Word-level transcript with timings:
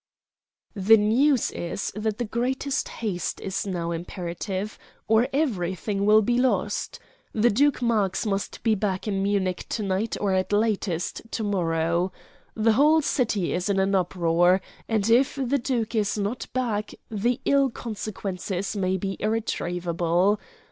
"The 0.73 0.97
news 0.97 1.51
is 1.51 1.91
that 1.93 2.17
the 2.17 2.25
greatest 2.25 2.87
haste 2.89 3.39
is 3.39 3.67
now 3.67 3.91
imperative, 3.91 4.79
or 5.07 5.27
everything 5.31 6.07
will 6.07 6.23
be 6.23 6.39
lost. 6.39 6.99
The 7.33 7.51
Duke 7.51 7.83
Marx 7.83 8.25
must 8.25 8.63
be 8.63 8.73
back 8.73 9.07
in 9.07 9.21
Munich 9.21 9.67
to 9.69 9.83
night 9.83 10.17
or 10.19 10.33
at 10.33 10.51
latest 10.51 11.21
to 11.29 11.43
morrow. 11.43 12.11
The 12.55 12.73
whole 12.73 13.03
city 13.03 13.53
is 13.53 13.69
in 13.69 13.79
an 13.79 13.93
uproar, 13.93 14.59
and 14.89 15.07
if 15.07 15.35
the 15.35 15.59
duke 15.59 15.93
is 15.93 16.17
not 16.17 16.47
back 16.51 16.95
the 17.11 17.39
ill 17.45 17.69
consequences 17.69 18.75
may 18.75 18.97
be 18.97 19.17
irretrievable. 19.19 20.39